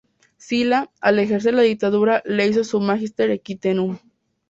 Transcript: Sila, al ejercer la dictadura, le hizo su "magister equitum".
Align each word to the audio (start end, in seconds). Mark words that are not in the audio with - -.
Sila, 0.37 0.89
al 0.99 1.19
ejercer 1.19 1.53
la 1.53 1.61
dictadura, 1.61 2.23
le 2.25 2.47
hizo 2.47 2.63
su 2.63 2.79
"magister 2.79 3.29
equitum". 3.29 3.99